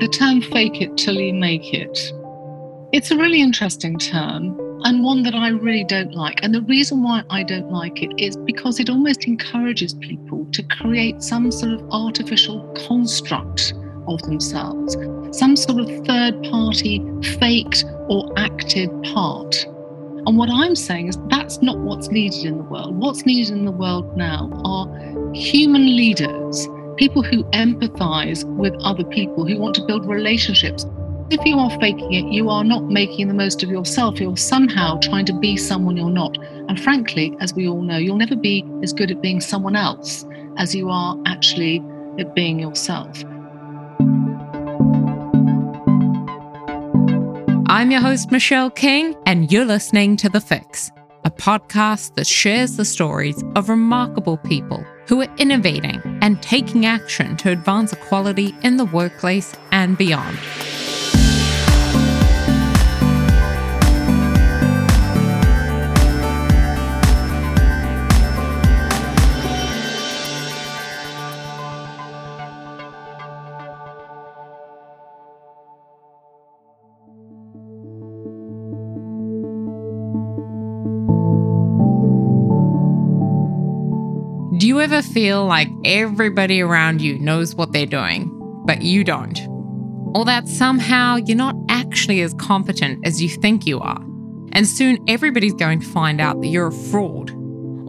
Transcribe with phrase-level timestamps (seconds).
[0.00, 2.12] the term fake it till you make it.
[2.92, 6.38] It's a really interesting term and one that I really don't like.
[6.42, 10.62] And the reason why I don't like it is because it almost encourages people to
[10.62, 13.74] create some sort of artificial construct
[14.06, 14.96] of themselves,
[15.36, 17.04] some sort of third party
[17.38, 19.64] faked or acted part.
[20.26, 22.96] And what I'm saying is that's not what's needed in the world.
[22.96, 26.66] What's needed in the world now are human leaders,
[26.98, 30.84] people who empathize with other people, who want to build relationships.
[31.30, 34.20] If you are faking it, you are not making the most of yourself.
[34.20, 36.36] You're somehow trying to be someone you're not.
[36.68, 40.26] And frankly, as we all know, you'll never be as good at being someone else
[40.56, 41.82] as you are actually
[42.18, 43.22] at being yourself.
[47.70, 50.90] I'm your host, Michelle King, and you're listening to The Fix,
[51.24, 57.36] a podcast that shares the stories of remarkable people who are innovating and taking action
[57.38, 60.38] to advance equality in the workplace and beyond.
[84.78, 88.30] You ever feel like everybody around you knows what they're doing,
[88.64, 89.36] but you don't?
[90.14, 94.00] Or that somehow you're not actually as competent as you think you are,
[94.52, 97.32] and soon everybody's going to find out that you're a fraud?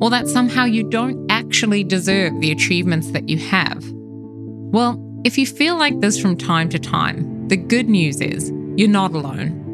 [0.02, 3.86] Or that somehow you don't actually deserve the achievements that you have?
[3.92, 8.90] Well, if you feel like this from time to time, the good news is you're
[8.90, 9.69] not alone.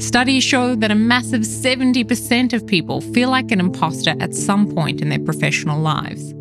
[0.00, 5.02] Studies show that a massive 70% of people feel like an imposter at some point
[5.02, 6.32] in their professional lives.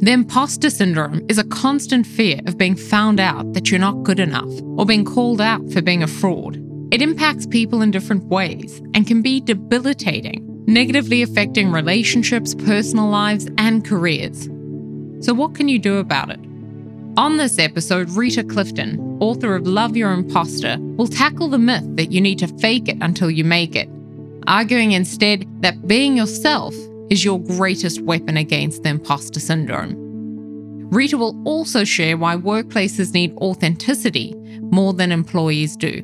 [0.00, 4.18] The imposter syndrome is a constant fear of being found out that you're not good
[4.18, 6.56] enough or being called out for being a fraud.
[6.90, 13.46] It impacts people in different ways and can be debilitating, negatively affecting relationships, personal lives,
[13.58, 14.44] and careers.
[15.20, 16.40] So, what can you do about it?
[17.18, 22.12] On this episode, Rita Clifton, author of Love Your Imposter, will tackle the myth that
[22.12, 23.88] you need to fake it until you make it,
[24.46, 26.74] arguing instead that being yourself
[27.08, 29.94] is your greatest weapon against the imposter syndrome.
[30.90, 34.34] Rita will also share why workplaces need authenticity
[34.70, 36.02] more than employees do.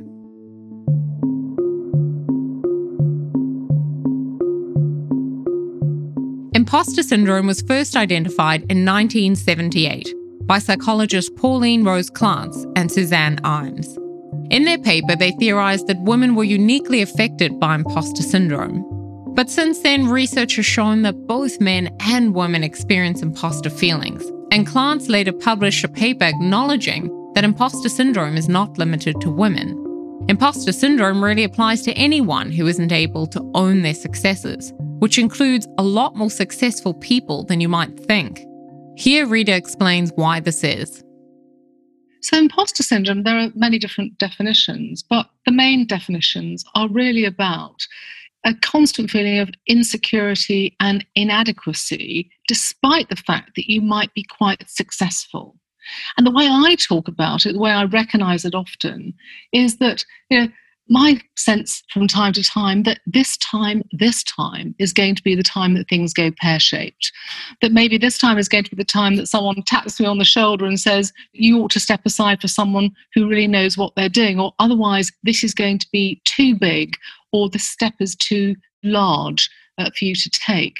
[6.55, 10.15] Imposter syndrome was first identified in 1978
[10.51, 13.97] by psychologists Pauline Rose Clance and Suzanne Imes.
[14.51, 18.85] In their paper, they theorized that women were uniquely affected by imposter syndrome.
[19.37, 24.67] But since then, research has shown that both men and women experience imposter feelings, and
[24.67, 29.69] Clance later published a paper acknowledging that imposter syndrome is not limited to women.
[30.29, 35.69] Imposter syndrome really applies to anyone who isn't able to own their successes, which includes
[35.79, 38.45] a lot more successful people than you might think.
[39.01, 41.03] Here, Rita explains why this is.
[42.21, 47.87] So, imposter syndrome, there are many different definitions, but the main definitions are really about
[48.45, 54.69] a constant feeling of insecurity and inadequacy, despite the fact that you might be quite
[54.69, 55.57] successful.
[56.19, 59.15] And the way I talk about it, the way I recognize it often,
[59.51, 60.49] is that you know,
[60.91, 65.37] my sense from time to time that this time, this time is going to be
[65.37, 67.13] the time that things go pear shaped.
[67.63, 70.19] That maybe this time is going to be the time that someone taps me on
[70.19, 73.95] the shoulder and says, You ought to step aside for someone who really knows what
[73.95, 76.97] they're doing, or otherwise, this is going to be too big,
[77.33, 80.77] or the step is too large uh, for you to take.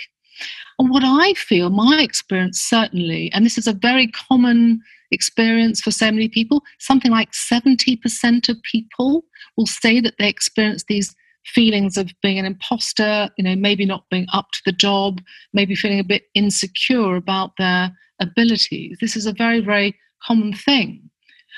[0.81, 5.91] And what I feel, my experience certainly, and this is a very common experience for
[5.91, 6.63] so many people.
[6.79, 9.25] Something like 70% of people
[9.57, 11.15] will say that they experience these
[11.47, 15.21] feelings of being an imposter, you know, maybe not being up to the job,
[15.53, 18.99] maybe feeling a bit insecure about their abilities.
[19.01, 21.11] This is a very, very common thing.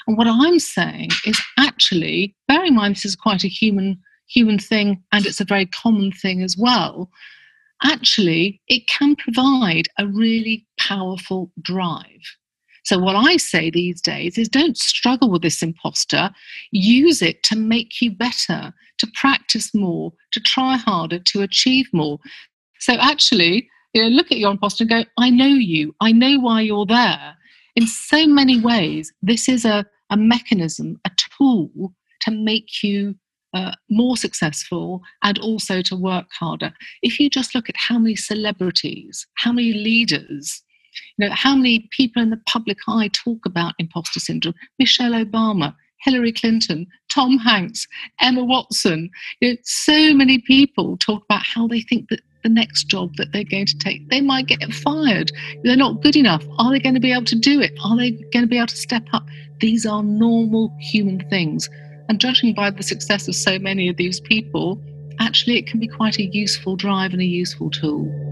[0.06, 4.58] And what I'm saying is actually, bearing in mind this is quite a human human
[4.58, 7.10] thing and it's a very common thing as well,
[7.84, 12.37] actually it can provide a really powerful drive.
[12.84, 16.31] So, what I say these days is don't struggle with this imposter.
[16.73, 22.19] Use it to make you better, to practice more, to try harder, to achieve more.
[22.81, 25.94] So, actually, you know, look at your imposter and go, I know you.
[26.00, 27.37] I know why you're there.
[27.76, 33.14] In so many ways, this is a, a mechanism, a tool to make you
[33.55, 36.73] uh, more successful and also to work harder.
[37.02, 40.62] If you just look at how many celebrities, how many leaders,
[41.16, 44.54] You know, how many people in the public eye talk about imposter syndrome?
[44.78, 47.86] Michelle Obama, Hillary Clinton, Tom Hanks,
[48.20, 49.10] Emma Watson.
[49.40, 53.32] You know, so many people talk about how they think that the next job that
[53.32, 55.30] they're going to take, they might get fired.
[55.62, 56.44] They're not good enough.
[56.58, 57.72] Are they going to be able to do it?
[57.84, 59.24] Are they going to be able to step up?
[59.60, 61.70] These are normal human things.
[62.08, 64.82] And judging by the success of so many of these people,
[65.20, 68.31] actually it can be quite a useful drive and a useful tool.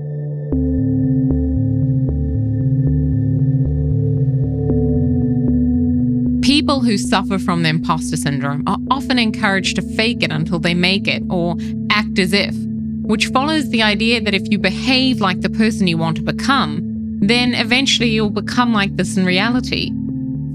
[6.43, 10.75] People who suffer from the imposter syndrome are often encouraged to fake it until they
[10.75, 11.57] make it or
[11.91, 12.55] act as if,
[13.03, 16.81] which follows the idea that if you behave like the person you want to become,
[17.21, 19.93] then eventually you'll become like this in reality.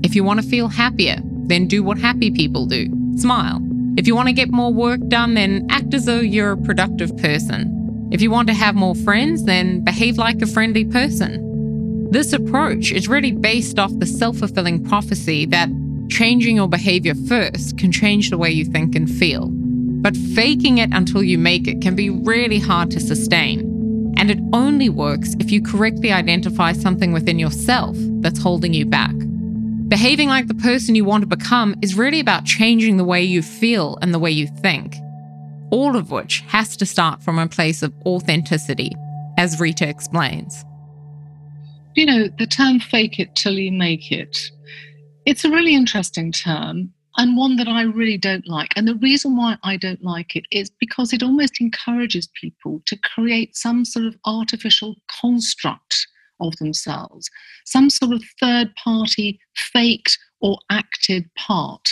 [0.04, 3.62] If you want to feel happier, then do what happy people do smile.
[3.98, 7.16] If you want to get more work done, then act as though you're a productive
[7.18, 8.10] person.
[8.12, 11.45] If you want to have more friends, then behave like a friendly person.
[12.12, 15.70] This approach is really based off the self fulfilling prophecy that
[16.10, 19.50] changing your behavior first can change the way you think and feel.
[19.52, 24.14] But faking it until you make it can be really hard to sustain.
[24.18, 29.16] And it only works if you correctly identify something within yourself that's holding you back.
[29.88, 33.42] Behaving like the person you want to become is really about changing the way you
[33.42, 34.96] feel and the way you think.
[35.72, 38.92] All of which has to start from a place of authenticity,
[39.38, 40.64] as Rita explains.
[41.96, 44.38] You know, the term fake it till you make it,
[45.26, 48.74] it's a really interesting term and one that I really don't like.
[48.76, 52.98] And the reason why I don't like it is because it almost encourages people to
[52.98, 56.08] create some sort of artificial construct
[56.42, 57.30] of themselves,
[57.66, 61.88] some sort of third party faked or acted part.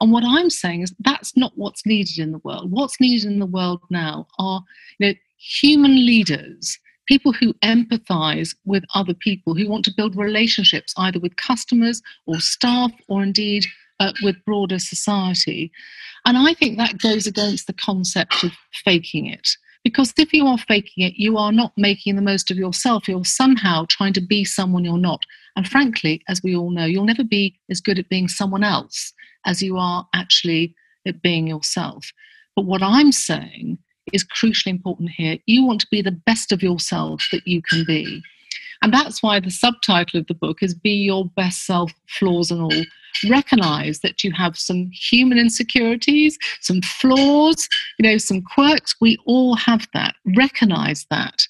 [0.00, 2.70] And what I'm saying is that's not what's needed in the world.
[2.70, 4.62] What's needed in the world now are
[4.98, 10.92] you know, human leaders, people who empathize with other people, who want to build relationships
[10.96, 13.64] either with customers or staff or indeed
[14.00, 15.70] uh, with broader society.
[16.24, 18.52] And I think that goes against the concept of
[18.84, 19.48] faking it.
[19.84, 23.06] Because if you are faking it, you are not making the most of yourself.
[23.06, 25.20] You're somehow trying to be someone you're not.
[25.54, 29.12] And frankly, as we all know, you'll never be as good at being someone else
[29.46, 30.74] as you are actually
[31.06, 32.10] at being yourself.
[32.56, 33.78] But what I'm saying
[34.12, 35.38] is crucially important here.
[35.46, 38.22] You want to be the best of yourself that you can be.
[38.82, 42.60] And that's why the subtitle of the book is Be Your Best Self, Flaws and
[42.60, 42.84] All,
[43.28, 47.68] recognize that you have some human insecurities, some flaws,
[47.98, 48.94] you know, some quirks.
[49.00, 50.14] We all have that.
[50.36, 51.46] Recognize that.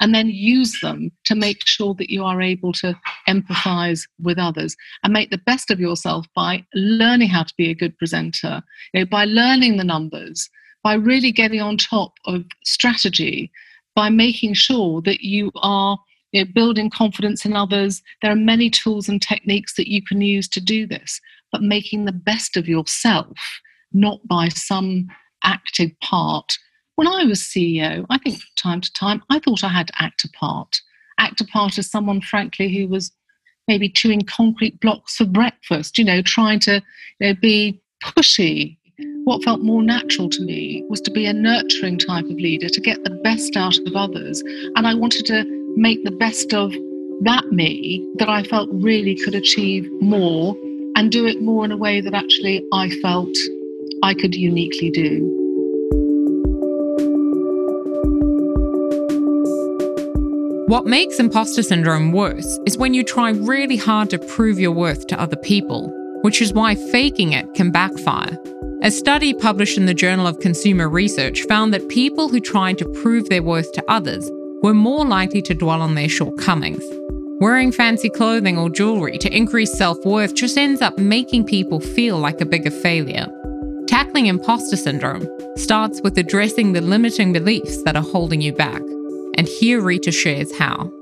[0.00, 2.98] And then use them to make sure that you are able to
[3.28, 7.74] empathize with others and make the best of yourself by learning how to be a
[7.74, 8.62] good presenter,
[8.92, 10.50] you know, by learning the numbers,
[10.84, 13.50] by really getting on top of strategy,
[13.96, 15.98] by making sure that you are
[16.32, 18.02] you know, building confidence in others.
[18.20, 21.20] There are many tools and techniques that you can use to do this,
[21.50, 23.38] but making the best of yourself,
[23.92, 25.08] not by some
[25.42, 26.52] active part.
[26.96, 30.02] When I was CEO, I think from time to time, I thought I had to
[30.02, 30.80] act a part.
[31.18, 33.10] Act a part as someone, frankly, who was
[33.68, 36.82] maybe chewing concrete blocks for breakfast, you know, trying to
[37.20, 38.76] you know, be pushy.
[38.96, 42.80] What felt more natural to me was to be a nurturing type of leader, to
[42.80, 44.40] get the best out of others.
[44.76, 45.44] And I wanted to
[45.76, 46.72] make the best of
[47.22, 50.56] that me that I felt really could achieve more
[50.96, 53.34] and do it more in a way that actually I felt
[54.04, 55.40] I could uniquely do.
[60.68, 65.08] What makes imposter syndrome worse is when you try really hard to prove your worth
[65.08, 65.88] to other people,
[66.22, 68.38] which is why faking it can backfire.
[68.84, 72.84] A study published in the Journal of Consumer Research found that people who tried to
[73.00, 74.30] prove their worth to others
[74.62, 76.84] were more likely to dwell on their shortcomings.
[77.40, 82.18] Wearing fancy clothing or jewelry to increase self worth just ends up making people feel
[82.18, 83.26] like a bigger failure.
[83.86, 85.26] Tackling imposter syndrome
[85.56, 88.82] starts with addressing the limiting beliefs that are holding you back.
[89.38, 90.92] And here Rita shares how.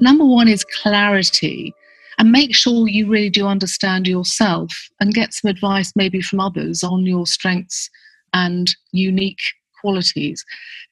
[0.00, 1.74] Number one is clarity
[2.18, 6.82] and make sure you really do understand yourself and get some advice maybe from others
[6.82, 7.90] on your strengths
[8.34, 9.40] and unique
[9.80, 10.44] qualities.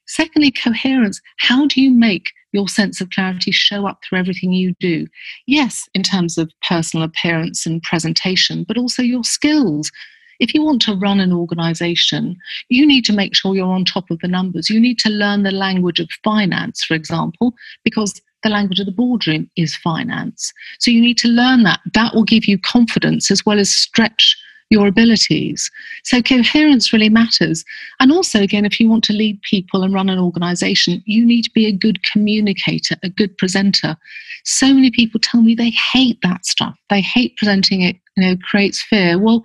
[0.06, 1.20] Secondly, coherence.
[1.38, 5.06] How do you make your sense of clarity show up through everything you do?
[5.46, 9.92] Yes, in terms of personal appearance and presentation, but also your skills.
[10.40, 12.36] If you want to run an organization,
[12.68, 14.70] you need to make sure you're on top of the numbers.
[14.70, 18.92] You need to learn the language of finance, for example, because the language of the
[18.92, 20.52] boardroom is finance.
[20.78, 21.80] So you need to learn that.
[21.94, 24.36] That will give you confidence as well as stretch
[24.70, 25.68] your abilities.
[26.04, 27.64] So coherence really matters.
[27.98, 31.42] And also, again, if you want to lead people and run an organization, you need
[31.42, 33.96] to be a good communicator, a good presenter.
[34.44, 36.78] So many people tell me they hate that stuff.
[36.88, 39.18] They hate presenting it, you know, creates fear.
[39.18, 39.42] Well,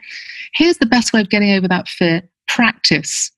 [0.53, 3.31] here's the best way of getting over that fear practice.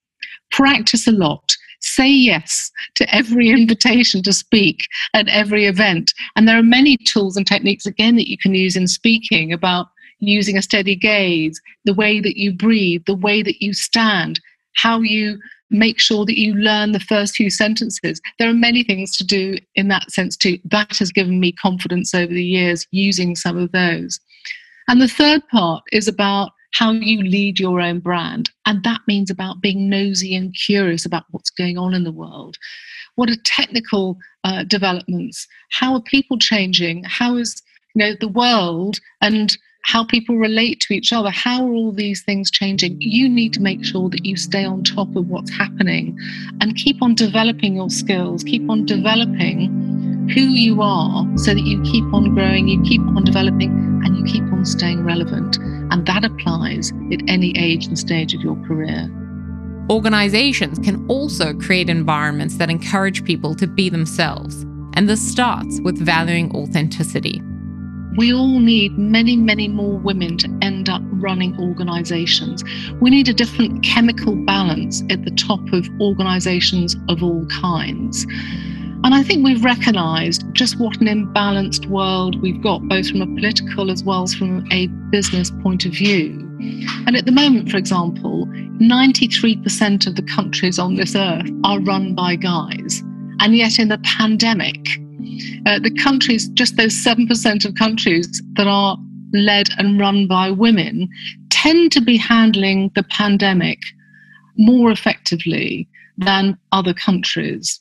[0.51, 4.81] Practice a lot say yes to every invitation to speak
[5.13, 6.13] at every event.
[6.35, 9.87] And there are many tools and techniques, again, that you can use in speaking about
[10.19, 14.39] using a steady gaze, the way that you breathe, the way that you stand,
[14.75, 18.21] how you make sure that you learn the first few sentences.
[18.39, 20.59] There are many things to do in that sense too.
[20.65, 24.19] That has given me confidence over the years using some of those.
[24.87, 28.49] And the third part is about how you lead your own brand.
[28.65, 32.57] And that means about being nosy and curious about what's going on in the world.
[33.15, 35.47] What are technical uh, developments?
[35.71, 37.03] How are people changing?
[37.05, 37.61] How is
[37.95, 39.57] you know the world and
[39.87, 41.29] how people relate to each other.
[41.29, 42.97] How are all these things changing?
[42.99, 46.19] You need to make sure that you stay on top of what's happening
[46.59, 49.76] and keep on developing your skills, keep on developing
[50.33, 53.71] who you are so that you keep on growing, you keep on developing,
[54.03, 55.57] and you keep on staying relevant.
[55.91, 59.09] And that applies at any age and stage of your career.
[59.89, 64.63] Organizations can also create environments that encourage people to be themselves.
[64.95, 67.41] And this starts with valuing authenticity.
[68.17, 72.63] We all need many, many more women to end up running organizations.
[72.99, 78.25] We need a different chemical balance at the top of organizations of all kinds.
[79.03, 83.27] And I think we've recognized just what an imbalanced world we've got, both from a
[83.27, 86.43] political as well as from a business point of view.
[87.05, 92.15] And at the moment, for example, 93% of the countries on this earth are run
[92.15, 93.03] by guys.
[93.39, 94.87] And yet, in the pandemic,
[95.67, 98.97] uh, the countries, just those 7% of countries that are
[99.33, 101.07] led and run by women,
[101.49, 103.79] tend to be handling the pandemic
[104.57, 105.87] more effectively
[106.17, 107.79] than other countries.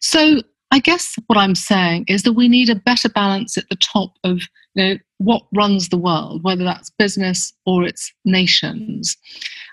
[0.00, 3.76] So I guess what I'm saying is that we need a better balance at the
[3.76, 4.40] top of
[4.74, 9.16] you know, what runs the world, whether that's business or it's nations.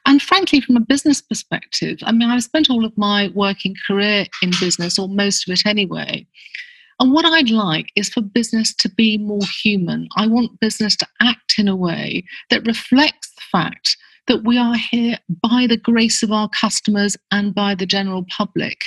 [0.05, 4.25] And frankly, from a business perspective, I mean, I've spent all of my working career
[4.41, 6.25] in business, or most of it anyway.
[6.99, 10.07] And what I'd like is for business to be more human.
[10.15, 14.75] I want business to act in a way that reflects the fact that we are
[14.75, 18.85] here by the grace of our customers and by the general public.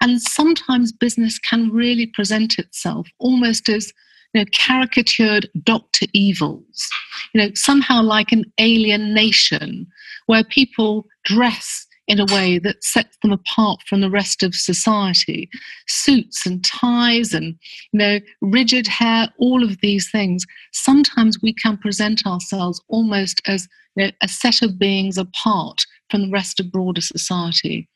[0.00, 3.92] And sometimes business can really present itself almost as
[4.34, 6.06] you know, caricatured Dr.
[6.12, 6.88] Evils,
[7.32, 9.86] you know, somehow like an alien nation
[10.26, 15.48] where people dress in a way that sets them apart from the rest of society.
[15.86, 17.54] Suits and ties and
[17.92, 20.44] you know rigid hair, all of these things.
[20.72, 26.22] Sometimes we can present ourselves almost as you know, a set of beings apart from
[26.22, 27.88] the rest of broader society.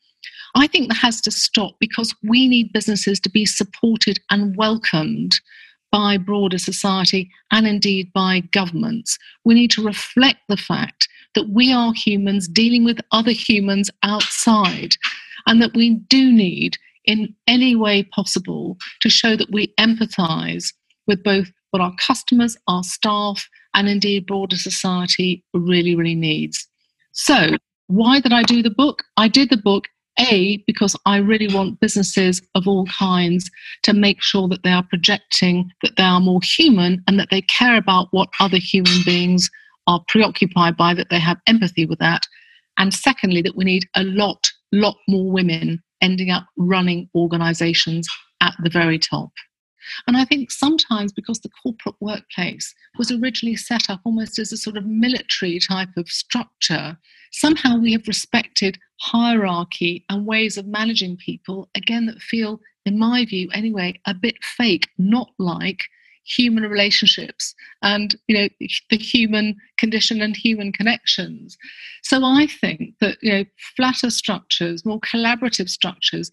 [0.55, 5.39] I think that has to stop because we need businesses to be supported and welcomed
[5.91, 9.17] by broader society and indeed by governments.
[9.43, 14.95] We need to reflect the fact that we are humans dealing with other humans outside,
[15.45, 20.73] and that we do need, in any way possible, to show that we empathize
[21.07, 26.67] with both what our customers, our staff, and indeed broader society really, really needs.
[27.11, 29.03] So, why did I do the book?
[29.17, 29.87] I did the book
[30.19, 33.49] a, because I really want businesses of all kinds
[33.83, 37.41] to make sure that they are projecting that they are more human and that they
[37.41, 39.49] care about what other human beings
[39.87, 42.23] are preoccupied by, that they have empathy with that.
[42.77, 48.07] And secondly, that we need a lot, lot more women ending up running organizations
[48.41, 49.31] at the very top.
[50.07, 54.57] And I think sometimes because the corporate workplace was originally set up almost as a
[54.57, 56.97] sort of military type of structure,
[57.31, 63.25] somehow we have respected hierarchy and ways of managing people, again, that feel, in my
[63.25, 65.83] view anyway, a bit fake, not like
[66.25, 68.47] human relationships and you know
[68.89, 71.57] the human condition and human connections
[72.01, 76.31] so i think that you know flatter structures more collaborative structures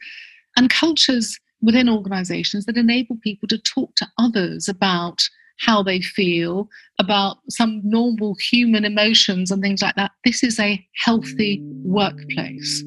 [0.56, 5.22] and cultures within organizations that enable people to talk to others about
[5.60, 6.68] how they feel,
[6.98, 10.10] about some normal human emotions and things like that.
[10.24, 12.82] This is a healthy workplace.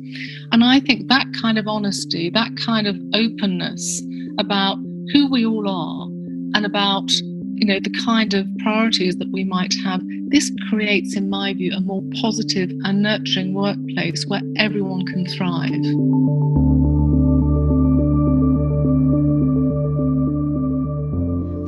[0.52, 4.02] And I think that kind of honesty, that kind of openness
[4.40, 4.78] about
[5.12, 6.13] who we all are
[6.54, 7.12] and about
[7.56, 11.72] you know the kind of priorities that we might have this creates in my view
[11.74, 15.72] a more positive and nurturing workplace where everyone can thrive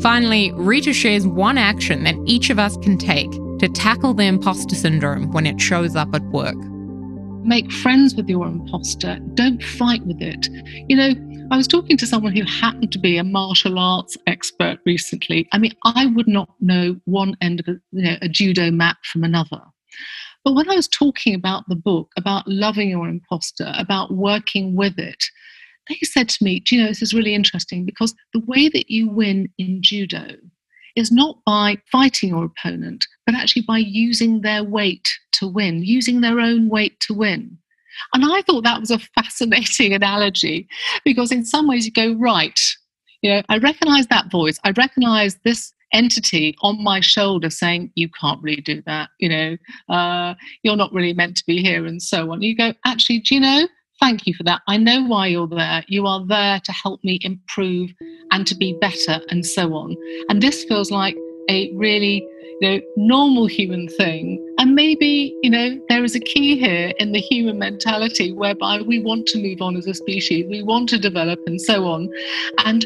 [0.02, 4.76] Finally, Rita shares one action that each of us can take to tackle the imposter
[4.76, 6.56] syndrome when it shows up at work?
[7.44, 9.18] Make friends with your imposter.
[9.34, 10.48] Don't fight with it.
[10.88, 11.14] You know,
[11.52, 15.48] I was talking to someone who happened to be a martial arts expert recently.
[15.52, 18.98] I mean, I would not know one end of a, you know, a judo mat
[19.04, 19.62] from another.
[20.44, 24.98] But when I was talking about the book, about loving your imposter, about working with
[24.98, 25.24] it,
[25.88, 28.90] they said to me, Do you know, this is really interesting because the way that
[28.90, 30.36] you win in judo
[30.96, 36.22] is not by fighting your opponent, but actually by using their weight to win, using
[36.22, 37.60] their own weight to win.
[38.14, 40.68] And I thought that was a fascinating analogy
[41.04, 42.60] because, in some ways, you go, right,
[43.22, 44.60] you know, I recognize that voice.
[44.64, 49.58] I recognize this entity on my shoulder saying, you can't really do that, you know,
[49.90, 50.34] uh,
[50.64, 52.42] you're not really meant to be here, and so on.
[52.42, 53.68] You go, actually, do you know?
[54.02, 54.62] Thank you for that.
[54.68, 55.84] I know why you're there.
[55.88, 57.92] You are there to help me improve
[58.32, 59.96] and to be better, and so on.
[60.30, 61.16] And this feels like
[61.50, 62.28] a really
[62.62, 64.42] you know, normal human thing.
[64.58, 69.00] And maybe, you know, there is a key here in the human mentality whereby we
[69.00, 72.10] want to move on as a species, we want to develop, and so on.
[72.60, 72.86] And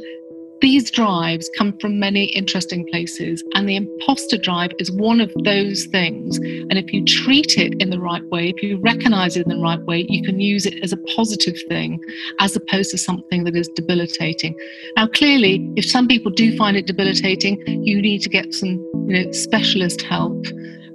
[0.62, 5.86] these drives come from many interesting places, and the imposter drive is one of those
[5.86, 6.38] things.
[6.38, 9.64] And if you treat it in the right way, if you recognize it in the
[9.64, 12.00] right way, you can use it as a positive thing
[12.40, 14.56] as opposed to something that is debilitating.
[14.96, 19.24] Now, clearly, if some people do find it debilitating, you need to get some you
[19.24, 20.46] know, specialist help.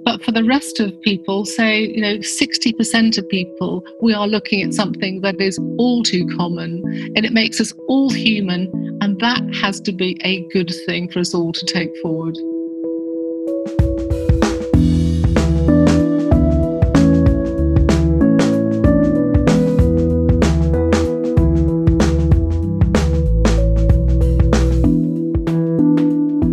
[0.05, 4.61] But for the rest of people, say, you know, 60% of people, we are looking
[4.61, 6.83] at something that is all too common
[7.15, 8.69] and it makes us all human.
[9.01, 12.37] And that has to be a good thing for us all to take forward.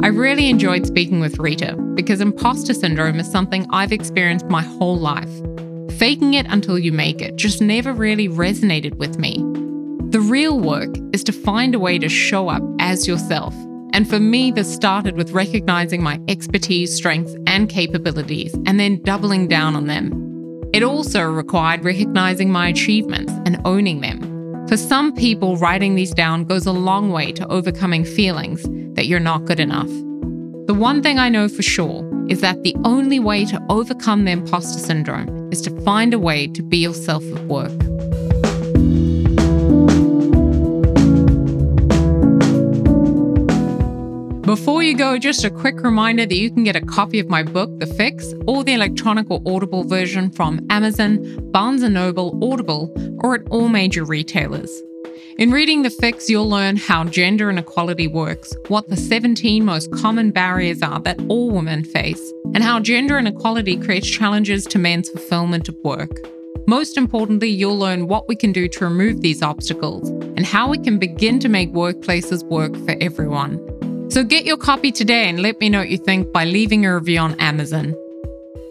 [0.03, 4.99] I really enjoyed speaking with Rita because imposter syndrome is something I've experienced my whole
[4.99, 5.31] life.
[5.99, 9.37] Faking it until you make it just never really resonated with me.
[10.11, 13.55] The real work is to find a way to show up as yourself.
[13.95, 19.49] And for me, this started with recognizing my expertise, strengths, and capabilities, and then doubling
[19.49, 20.23] down on them.
[20.73, 24.67] It also required recognizing my achievements and owning them.
[24.69, 28.63] For some people, writing these down goes a long way to overcoming feelings
[28.95, 29.91] that you're not good enough.
[30.67, 34.31] The one thing I know for sure is that the only way to overcome the
[34.31, 37.77] imposter syndrome is to find a way to be yourself at work.
[44.43, 47.43] Before you go, just a quick reminder that you can get a copy of my
[47.43, 52.95] book, The Fix, or the electronic or audible version from Amazon, Barnes & Noble, Audible,
[53.25, 54.71] or at all major retailers.
[55.39, 60.31] In reading The Fix, you'll learn how gender inequality works, what the 17 most common
[60.31, 65.71] barriers are that all women face, and how gender inequality creates challenges to men's fulfillment
[65.71, 66.11] of work.
[66.67, 70.77] Most importantly, you'll learn what we can do to remove these obstacles and how we
[70.77, 73.59] can begin to make workplaces work for everyone.
[74.11, 76.95] So get your copy today and let me know what you think by leaving a
[76.95, 77.97] review on Amazon.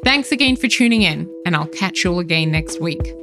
[0.04, 3.21] Thanks again for tuning in, and I'll catch you all again next week.